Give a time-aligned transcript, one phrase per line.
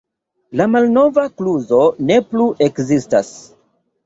[0.61, 3.31] La malnova kluzo ne plu ekzistas.